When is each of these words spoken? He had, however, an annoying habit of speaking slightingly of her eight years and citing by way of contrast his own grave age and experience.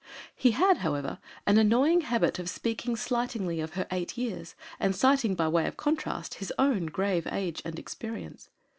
He 0.35 0.49
had, 0.49 0.77
however, 0.77 1.19
an 1.45 1.59
annoying 1.59 2.01
habit 2.01 2.39
of 2.39 2.49
speaking 2.49 2.95
slightingly 2.95 3.59
of 3.61 3.73
her 3.75 3.85
eight 3.91 4.17
years 4.17 4.55
and 4.79 4.95
citing 4.95 5.35
by 5.35 5.47
way 5.47 5.67
of 5.67 5.77
contrast 5.77 6.33
his 6.41 6.51
own 6.57 6.87
grave 6.87 7.27
age 7.31 7.61
and 7.63 7.77
experience. 7.77 8.49